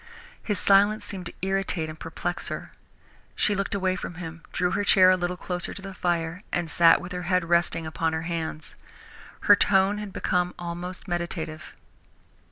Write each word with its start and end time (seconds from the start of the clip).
His 0.41 0.57
silence 0.57 1.05
seemed 1.05 1.27
to 1.27 1.33
irritate 1.43 1.87
and 1.87 1.99
perplex 1.99 2.47
her. 2.47 2.71
She 3.35 3.53
looked 3.53 3.75
away 3.75 3.95
from 3.95 4.15
him, 4.15 4.41
drew 4.51 4.71
her 4.71 4.83
chair 4.83 5.11
a 5.11 5.15
little 5.15 5.37
closer 5.37 5.75
to 5.75 5.81
the 5.83 5.93
fire, 5.93 6.41
and 6.51 6.71
sat 6.71 6.99
with 6.99 7.11
her 7.11 7.21
head 7.29 7.45
resting 7.47 7.85
upon 7.85 8.13
her 8.13 8.23
hands. 8.23 8.73
Her 9.41 9.55
tone 9.55 9.99
had 9.99 10.11
become 10.11 10.55
almost 10.57 11.07
meditative. 11.07 11.75